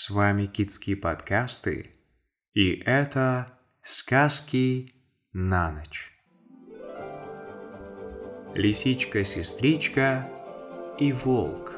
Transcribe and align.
С 0.00 0.10
вами 0.10 0.46
Китские 0.46 0.96
подкасты, 0.96 1.90
и 2.54 2.70
это 2.86 3.58
сказки 3.82 4.94
на 5.32 5.72
ночь. 5.72 6.12
Лисичка, 8.54 9.24
сестричка 9.24 10.30
и 11.00 11.12
волк. 11.12 11.72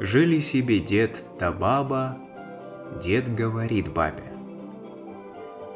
Жили 0.00 0.40
себе 0.40 0.80
дед 0.80 1.24
да 1.38 1.52
баба, 1.52 2.18
дед 3.00 3.32
говорит 3.32 3.92
бабе. 3.92 4.32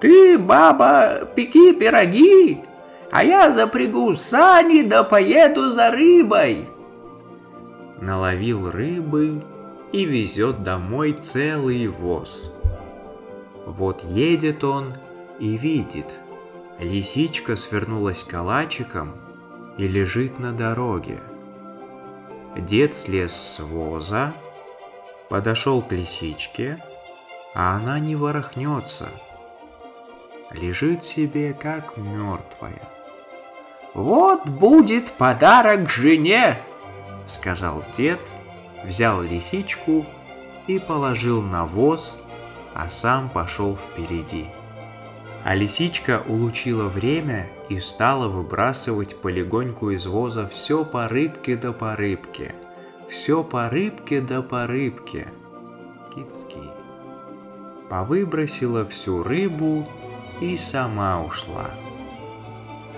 Ты, 0.00 0.38
баба, 0.38 1.28
пеки 1.34 1.72
пироги, 1.72 2.62
а 3.10 3.24
я 3.24 3.50
запрягу 3.50 4.12
сани 4.12 4.84
да 4.84 5.02
поеду 5.02 5.72
за 5.72 5.90
рыбой. 5.90 6.68
Наловил 8.00 8.70
рыбы 8.70 9.42
и 9.92 10.04
везет 10.04 10.62
домой 10.62 11.12
целый 11.12 11.88
воз. 11.88 12.50
Вот 13.66 14.02
едет 14.04 14.64
он 14.64 14.94
и 15.38 15.56
видит, 15.56 16.18
лисичка 16.78 17.56
свернулась 17.56 18.24
калачиком 18.24 19.14
и 19.78 19.86
лежит 19.88 20.38
на 20.38 20.52
дороге. 20.52 21.20
Дед 22.56 22.94
слез 22.94 23.32
с 23.32 23.60
воза, 23.60 24.34
подошел 25.28 25.82
к 25.82 25.92
лисичке, 25.92 26.82
а 27.54 27.76
она 27.76 27.98
не 27.98 28.16
ворохнется. 28.16 29.08
Лежит 30.50 31.04
себе, 31.04 31.54
как 31.54 31.96
мертвая. 31.96 32.82
«Вот 33.94 34.48
будет 34.48 35.12
подарок 35.12 35.88
жене!»— 35.88 36.60
сказал 37.26 37.84
дед, 37.96 38.20
взял 38.84 39.22
лисичку 39.22 40.06
и 40.66 40.78
положил 40.78 41.42
на 41.42 41.64
воз, 41.64 42.18
а 42.74 42.88
сам 42.88 43.28
пошел 43.28 43.76
впереди. 43.76 44.46
А 45.44 45.54
лисичка 45.54 46.22
улучила 46.28 46.88
время 46.88 47.48
и 47.68 47.78
стала 47.78 48.28
выбрасывать 48.28 49.20
полегоньку 49.20 49.90
из 49.90 50.06
воза 50.06 50.46
все 50.48 50.84
по 50.84 51.08
рыбке 51.08 51.56
да 51.56 51.72
по 51.72 51.96
рыбке, 51.96 52.54
все 53.08 53.42
по 53.42 53.68
рыбке 53.68 54.20
да 54.20 54.42
по 54.42 54.66
рыбке. 54.66 55.28
Кицки. 56.14 56.60
Повыбросила 57.88 58.84
всю 58.86 59.22
рыбу 59.22 59.88
и 60.40 60.56
сама 60.56 61.22
ушла. 61.22 61.70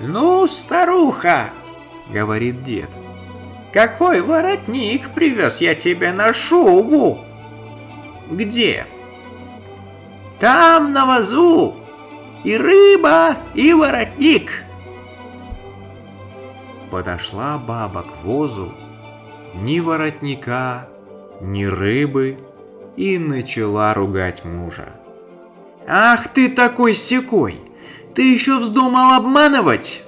«Ну, 0.01 0.47
старуха!»— 0.47 1.51
говорит 2.13 2.63
дед. 2.63 2.91
«Какой 3.73 4.21
воротник 4.21 5.11
привез 5.11 5.61
я 5.61 5.75
тебе 5.75 6.13
на 6.13 6.35
шубу?» 6.35 7.19
«Где?» 8.31 8.87
«Там, 10.39 10.93
на 10.93 11.07
вазу! 11.07 11.77
И 12.45 12.57
рыба, 12.57 13.37
и 13.55 13.73
воротник!» 13.73 14.65
Подошла 16.91 17.57
баба 17.57 18.03
к 18.03 18.23
возу, 18.25 18.75
ни 19.55 19.81
воротника, 19.81 20.89
ни 21.41 21.65
рыбы, 21.65 22.39
и 22.97 23.19
начала 23.19 23.95
ругать 23.95 24.45
мужа. 24.45 24.89
«Ах 25.87 26.29
ты 26.29 26.49
такой 26.49 26.95
секой! 26.95 27.61
Ты 28.15 28.33
еще 28.33 28.59
вздумал 28.59 29.13
обманывать?» 29.13 30.05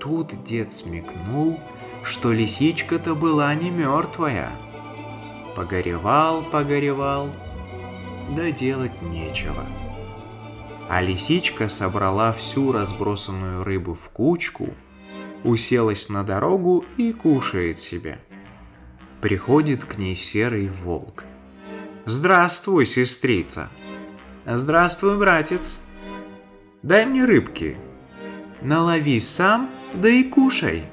Тут 0.00 0.42
дед 0.42 0.72
смекнул, 0.72 1.60
что 2.04 2.32
лисичка-то 2.32 3.14
была 3.14 3.54
не 3.54 3.70
мертвая. 3.70 4.50
Погоревал, 5.56 6.42
погоревал, 6.42 7.30
да 8.36 8.50
делать 8.50 9.00
нечего. 9.02 9.64
А 10.88 11.00
лисичка 11.00 11.68
собрала 11.68 12.32
всю 12.32 12.72
разбросанную 12.72 13.64
рыбу 13.64 13.94
в 13.94 14.10
кучку, 14.10 14.74
уселась 15.44 16.08
на 16.08 16.24
дорогу 16.24 16.84
и 16.98 17.12
кушает 17.12 17.78
себе. 17.78 18.18
Приходит 19.20 19.84
к 19.84 19.96
ней 19.96 20.14
серый 20.14 20.68
волк. 20.68 21.24
«Здравствуй, 22.04 22.84
сестрица!» 22.84 23.70
«Здравствуй, 24.44 25.16
братец!» 25.16 25.80
«Дай 26.82 27.06
мне 27.06 27.24
рыбки!» 27.24 27.78
«Налови 28.60 29.18
сам, 29.20 29.70
да 29.94 30.10
и 30.10 30.22
кушай!» 30.24 30.84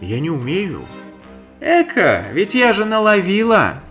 «Я 0.00 0.20
не 0.20 0.30
умею!» 0.30 0.82
«Эка, 1.60 2.26
ведь 2.32 2.54
я 2.54 2.72
же 2.72 2.84
наловила!» 2.84 3.82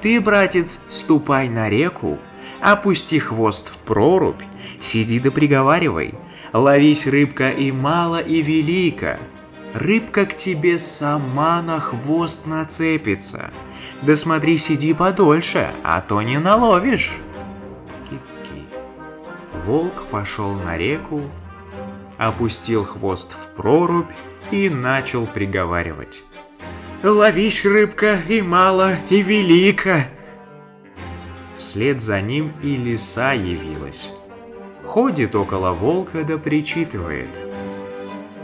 «Ты, 0.00 0.20
братец, 0.20 0.80
ступай 0.88 1.48
на 1.48 1.70
реку, 1.70 2.18
опусти 2.60 3.20
хвост 3.20 3.72
в 3.72 3.78
прорубь, 3.78 4.42
сиди 4.80 5.20
да 5.20 5.30
приговаривай, 5.30 6.14
ловись 6.52 7.06
рыбка 7.06 7.50
и 7.50 7.70
мало, 7.70 8.20
и 8.20 8.42
велика, 8.42 9.20
рыбка 9.72 10.26
к 10.26 10.36
тебе 10.36 10.78
сама 10.78 11.62
на 11.62 11.78
хвост 11.78 12.46
нацепится, 12.46 13.52
да 14.02 14.16
смотри, 14.16 14.58
сиди 14.58 14.92
подольше, 14.92 15.70
а 15.84 16.00
то 16.00 16.20
не 16.22 16.38
наловишь». 16.38 17.12
Кицкий. 18.10 18.66
Волк 19.64 20.06
пошел 20.10 20.54
на 20.54 20.76
реку, 20.76 21.22
опустил 22.28 22.84
хвост 22.84 23.32
в 23.32 23.48
прорубь 23.56 24.10
и 24.50 24.68
начал 24.68 25.26
приговаривать. 25.26 26.24
«Ловись, 27.02 27.64
рыбка, 27.64 28.20
и 28.28 28.42
мало, 28.42 28.94
и 29.10 29.22
велика!» 29.22 30.06
Вслед 31.56 32.00
за 32.00 32.20
ним 32.20 32.52
и 32.62 32.76
лиса 32.76 33.32
явилась. 33.32 34.10
Ходит 34.84 35.34
около 35.34 35.72
волка 35.72 36.24
да 36.24 36.38
причитывает. 36.38 37.40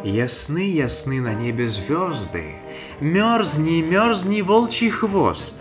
Ясны, 0.04 0.70
ясны 0.70 1.20
на 1.20 1.34
небе 1.34 1.66
звезды, 1.66 2.54
мерзни, 3.00 3.82
мерзни 3.82 4.42
волчий 4.42 4.90
хвост. 4.90 5.56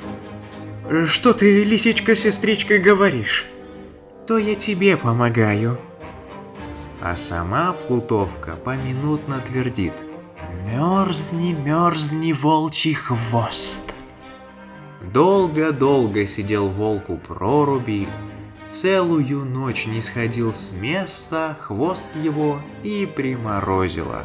Что 1.06 1.34
ты, 1.34 1.64
лисичка-сестричка, 1.64 2.78
говоришь? 2.78 3.46
То 4.28 4.38
я 4.38 4.56
тебе 4.56 4.96
помогаю. 4.96 5.80
А 7.02 7.16
сама 7.16 7.74
Плутовка 7.74 8.56
поминутно 8.56 9.40
твердит. 9.40 9.94
Мерзни, 10.66 11.54
мерзни, 11.54 12.34
волчий 12.34 12.94
хвост. 12.94 13.94
Долго-долго 15.14 16.26
сидел 16.26 16.68
волк 16.68 17.10
у 17.10 17.18
проруби, 17.18 18.08
целую 18.68 19.46
ночь 19.46 19.86
не 19.86 20.02
сходил 20.02 20.54
с 20.54 20.72
места, 20.72 21.58
хвост 21.62 22.08
его 22.16 22.60
и 22.84 23.06
приморозило. 23.06 24.24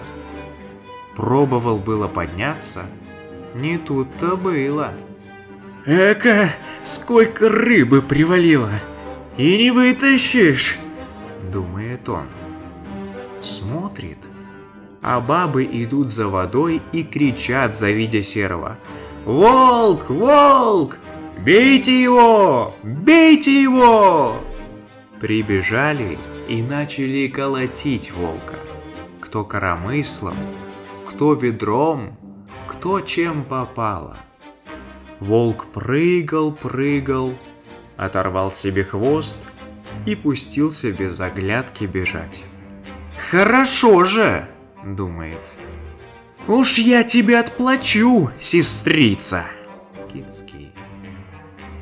Пробовал 1.15 1.79
было 1.79 2.09
подняться, 2.09 2.87
не 3.55 3.79
тут-то 3.79 4.37
было. 4.37 4.93
«Эка, 5.85 6.49
сколько 6.83 7.49
рыбы 7.49 8.03
привалило! 8.03 8.71
И 9.37 9.59
не 9.59 9.71
вытащишь!»— 9.71 10.79
думает 11.53 12.09
он. 12.09 12.27
Смотрит, 13.43 14.19
а 15.03 15.21
бабы 15.21 15.65
идут 15.65 16.09
за 16.09 16.29
водой 16.29 16.81
и 16.93 17.03
кричат, 17.03 17.77
завидя 17.77 18.23
серого. 18.23 18.79
«Волк! 19.25 20.09
Волк! 20.11 20.99
Бейте 21.45 22.03
его! 22.03 22.75
Бейте 22.85 23.63
его!» 23.63 24.37
Прибежали 25.21 26.19
и 26.49 26.63
начали 26.63 27.27
колотить 27.27 28.13
волка. 28.13 28.55
Кто 29.21 29.45
коромыслом, 29.45 30.37
кто 31.09 31.35
ведром, 31.35 32.17
кто 32.69 33.01
чем 33.01 33.45
попало. 33.45 34.19
Волк 35.19 35.67
прыгал, 35.67 36.53
прыгал, 36.53 37.35
оторвал 37.97 38.53
себе 38.53 38.85
хвост 38.85 39.39
и 40.07 40.15
пустился 40.17 40.93
без 40.93 41.21
оглядки 41.21 41.85
бежать. 41.85 42.45
«Хорошо 43.33 44.05
же!»— 44.05 44.47
думает. 44.85 45.55
«Уж 46.49 46.77
я 46.77 47.03
тебе 47.03 47.39
отплачу, 47.39 48.31
сестрица!» 48.39 49.47
Кицкий. 50.13 50.71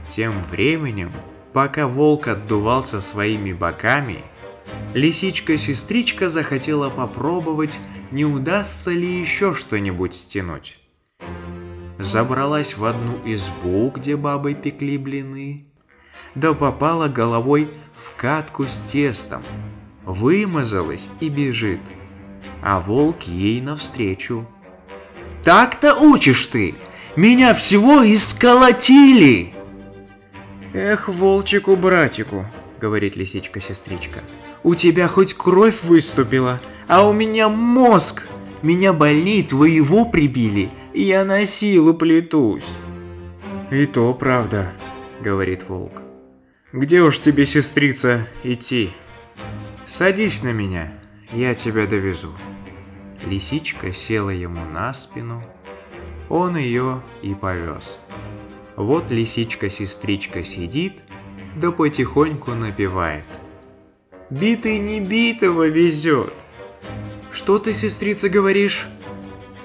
Тем 0.06 0.44
временем, 0.44 1.12
пока 1.52 1.88
волк 1.88 2.28
отдувался 2.28 3.00
своими 3.00 3.52
боками, 3.52 4.22
лисичка-сестричка 4.94 6.28
захотела 6.28 6.88
попробовать, 6.88 7.80
не 8.12 8.24
удастся 8.24 8.92
ли 8.92 9.20
еще 9.20 9.52
что-нибудь 9.52 10.14
стянуть. 10.14 10.78
Забралась 11.98 12.76
в 12.76 12.84
одну 12.84 13.20
избу, 13.24 13.90
где 13.90 14.16
бабы 14.16 14.54
пекли 14.54 14.98
блины, 14.98 15.66
да 16.36 16.54
попала 16.54 17.08
головой 17.08 17.72
в 17.96 18.14
катку 18.16 18.68
с 18.68 18.76
тестом, 18.86 19.42
вымазалась 20.04 21.08
и 21.20 21.28
бежит– 21.28 21.80
а 22.62 22.80
волк 22.80 23.22
ей 23.22 23.60
навстречу. 23.60 24.46
«Так-то 25.42 25.94
учишь 25.94 26.46
ты! 26.46 26.74
Меня 27.16 27.54
всего 27.54 28.04
исколотили!» 28.04 29.54
Эх, 30.72 31.08
волчику-братику, 31.08 32.46
говорит 32.80 33.16
лисичка-сестричка. 33.16 34.20
У 34.62 34.74
тебя 34.74 35.08
хоть 35.08 35.34
кровь 35.34 35.82
выступила, 35.82 36.60
а 36.86 37.08
у 37.08 37.12
меня 37.12 37.48
мозг. 37.48 38.26
Меня 38.62 38.92
больней 38.92 39.42
твоего 39.42 40.04
прибили, 40.04 40.70
и 40.92 41.02
я 41.02 41.24
на 41.24 41.46
силу 41.46 41.94
плетусь. 41.94 42.76
И 43.70 43.86
то 43.86 44.12
правда, 44.12 44.72
говорит 45.20 45.66
волк. 45.68 46.02
Где 46.72 47.00
уж 47.00 47.18
тебе, 47.18 47.46
сестрица, 47.46 48.28
идти? 48.44 48.90
Садись 49.90 50.44
на 50.44 50.52
меня, 50.52 50.92
я 51.32 51.56
тебя 51.56 51.84
довезу. 51.84 52.32
Лисичка 53.26 53.92
села 53.92 54.30
ему 54.30 54.64
на 54.64 54.94
спину, 54.94 55.42
он 56.28 56.56
ее 56.56 57.02
и 57.22 57.34
повез. 57.34 57.98
Вот 58.76 59.10
лисичка-сестричка 59.10 60.44
сидит, 60.44 61.02
да 61.56 61.72
потихоньку 61.72 62.52
напевает. 62.52 63.26
Битый 64.30 64.78
не 64.78 65.00
битого 65.00 65.66
везет. 65.66 66.34
Что 67.32 67.58
ты, 67.58 67.74
сестрица, 67.74 68.28
говоришь? 68.28 68.86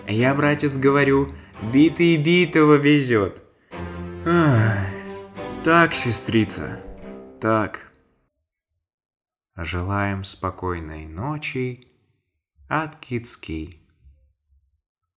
Я, 0.07 0.33
братец, 0.33 0.75
говорю, 0.75 1.35
битый 1.71 2.17
битого 2.17 2.77
везет. 2.77 3.43
Ах, 4.25 4.87
так, 5.63 5.93
сестрица, 5.93 6.79
так. 7.39 7.91
Желаем 9.55 10.25
спокойной 10.25 11.05
ночи 11.05 11.87
от 12.67 12.97
Кицки. 12.97 13.84